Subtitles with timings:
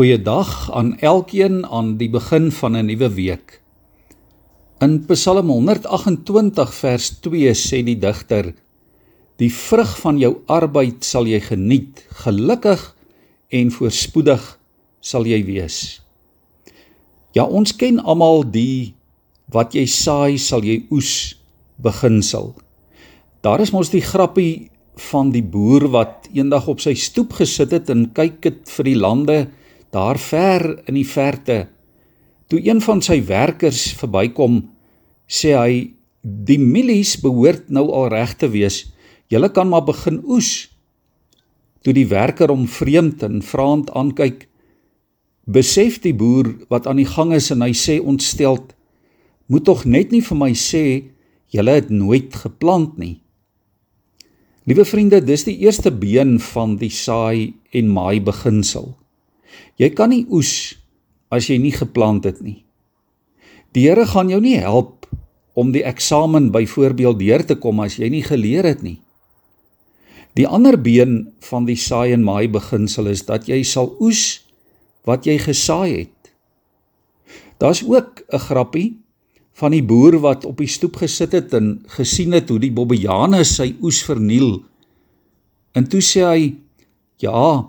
[0.00, 3.60] Goeiedag aan elkeen aan die begin van 'n nuwe week.
[4.78, 8.54] In Psalm 128 vers 2 sê die digter:
[9.36, 12.96] Die vrug van jou arbeid sal jy geniet, gelukkig
[13.48, 14.58] en voorspoedig
[15.00, 16.00] sal jy wees.
[17.32, 18.94] Ja, ons ken almal die
[19.52, 21.36] wat jy saai sal jy oes
[21.76, 22.54] beginsel.
[23.40, 27.90] Daar is mos die grappie van die boer wat eendag op sy stoep gesit het
[27.90, 29.48] en kyk het vir die lande
[29.94, 31.68] daar ver in die verte
[32.50, 34.62] toe een van sy werkers verbykom
[35.30, 35.74] sê hy
[36.20, 38.82] die mielies behoort nou al reg te wees.
[39.30, 40.68] Julle kan maar begin oes.
[41.86, 44.48] Toe die werker hom vreemd en vraend aankyk
[45.50, 48.74] besef die boer wat aan die gang is en hy sê ontsteld
[49.50, 50.84] moet tog net nie vir my sê
[51.50, 53.16] julle het nooit geplant nie.
[54.68, 58.92] Liewe vriende, dis die eerste been van die saai en maai beginsel.
[59.80, 60.76] Jy kan nie oes
[61.30, 62.64] as jy nie geplant het nie.
[63.74, 65.06] Die Here gaan jou nie help
[65.54, 68.98] om die eksamen byvoorbeeld deur te kom as jy nie geleer het nie.
[70.38, 74.40] Die ander been van die saai en maai beginsel is dat jy sal oes
[75.08, 76.32] wat jy gesaai het.
[77.58, 78.98] Daar's ook 'n grappie
[79.60, 83.44] van die boer wat op die stoep gesit het en gesien het hoe die bobbejane
[83.44, 84.62] sy oes verniel.
[85.74, 86.56] En toe sê hy:
[87.18, 87.66] "Ja,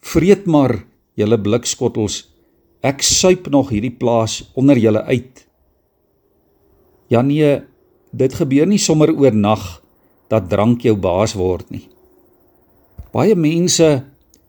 [0.00, 0.84] vreet maar
[1.18, 2.22] julle blikskottels,
[2.82, 5.44] ek suip nog hierdie plaas onder julle uit.
[7.12, 7.60] Ja nee,
[8.12, 9.82] dit gebeur nie sommer oornag
[10.32, 11.86] dat drank jou baas word nie.
[13.12, 13.88] Baie mense,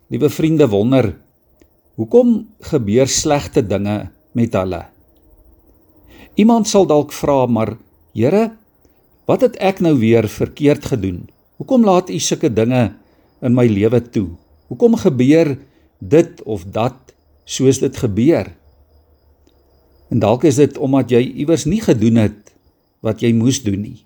[0.09, 1.13] liewe vriende, wonder
[1.99, 4.81] hoekom gebeur slegte dinge met hulle.
[6.41, 7.77] Iemand sal dalk vra, maar
[8.13, 8.51] Here,
[9.25, 11.23] wat het ek nou weer verkeerd gedoen?
[11.57, 12.91] Hoekom laat U sulke dinge
[13.41, 14.27] in my lewe toe?
[14.69, 15.55] Hoekom gebeur
[16.09, 17.13] dit of dat
[17.45, 18.49] soos dit gebeur.
[20.09, 22.53] En dalk is dit omdat jy iewers nie gedoen het
[23.03, 24.03] wat jy moes doen nie.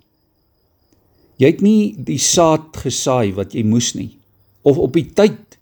[1.38, 4.16] Jy het nie die saad gesaai wat jy moes nie
[4.68, 5.58] of op die tyd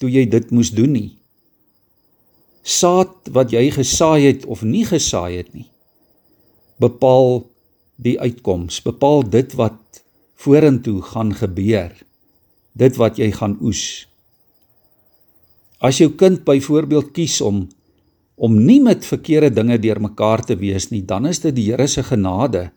[0.00, 1.10] toe jy dit moes doen nie.
[2.62, 5.68] Saad wat jy gesaai het of nie gesaai het nie
[6.80, 7.44] bepaal
[8.00, 10.00] die uitkoms, bepaal dit wat
[10.40, 11.92] vorentoe gaan gebeur.
[12.72, 14.08] Dit wat jy gaan oes.
[15.80, 17.68] As jou kind byvoorbeeld kies om
[18.40, 22.00] om nie met verkeerde dinge deurmekaar te wees nie, dan is dit die Here se
[22.00, 22.70] genade.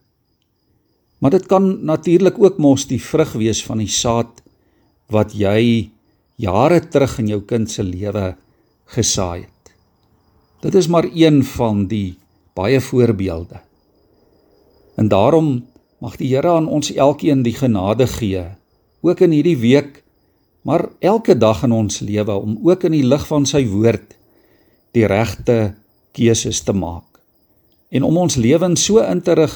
[1.24, 4.42] Maar dit kan natuurlik ook mos die vrug wees van die saad
[5.08, 5.88] wat jy
[6.36, 8.34] jare terug in jou kind se lewe
[8.92, 9.72] gesaai het.
[10.68, 12.18] Dit is maar een van die
[12.59, 13.63] baie voorbeelde.
[15.00, 15.63] En daarom
[16.03, 18.44] mag die Here aan ons elkeen die genade gee,
[19.02, 20.03] ook in hierdie week
[20.63, 24.16] maar elke dag in ons lewe om ook in die lig van sy woord
[24.96, 25.75] die regte
[26.16, 27.06] keuses te maak.
[27.91, 29.53] En om ons lewens so in te rig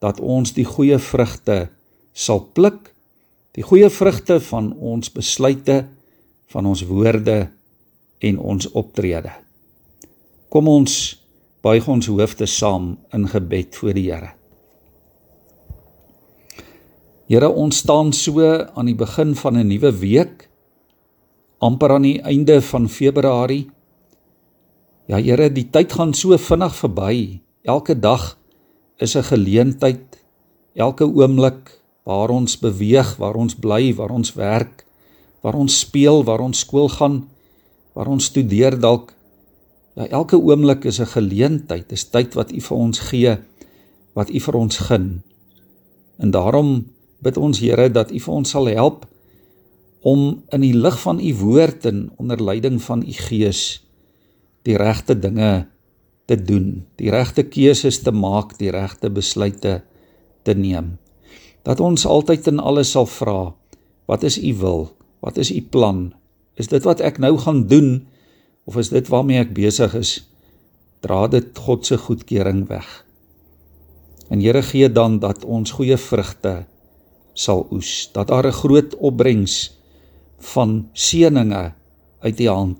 [0.00, 1.68] dat ons die goeie vrugte
[2.12, 2.88] sal pluk
[3.58, 5.82] die goeie vrugte van ons besluite
[6.54, 7.50] van ons woorde
[8.22, 9.32] en ons optrede.
[10.48, 10.98] Kom ons
[11.62, 14.39] buig ons hoofde saam in gebed voor die Here
[17.30, 20.50] Here, ons staan so aan die begin van 'n nuwe week,
[21.62, 23.70] amper aan die einde van Februarie.
[25.06, 27.40] Ja, Here, die tyd gaan so vinnig verby.
[27.62, 28.36] Elke dag
[28.98, 30.18] is 'n geleentheid,
[30.74, 34.84] elke oomblik waar ons beweeg, waar ons bly, waar ons werk,
[35.40, 37.28] waar ons speel, waar ons skool gaan,
[37.94, 39.14] waar ons studeer dalk.
[39.94, 43.38] Ja, elke oomblik is 'n geleentheid, dis tyd wat U vir ons gee,
[44.14, 45.22] wat U vir ons gun.
[46.18, 46.90] En daarom
[47.24, 49.06] bid ons Here dat U vir ons sal help
[50.00, 53.82] om in die lig van U woord en onder leiding van U Gees
[54.68, 55.66] die regte dinge
[56.28, 59.80] te doen, die regte keuses te maak, die regte besluite
[60.46, 60.94] te neem.
[61.66, 63.52] Dat ons altyd en alles sal vra,
[64.08, 64.88] wat is U wil?
[65.20, 66.10] Wat is U plan?
[66.56, 68.06] Is dit wat ek nou gaan doen
[68.68, 70.12] of is dit waarmee ek besig is?
[71.04, 72.88] Dra dit God se goedkeuring weg.
[74.30, 76.64] En Here gee dan dat ons goeie vrugte
[77.32, 79.78] sal oes, dat daar 'n groot opbrengs
[80.38, 81.72] van seëninge
[82.20, 82.78] uit die hand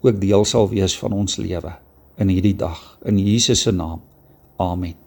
[0.00, 1.72] ook deel sal wees van ons lewe
[2.16, 4.02] in hierdie dag in Jesus se naam.
[4.56, 5.05] Amen.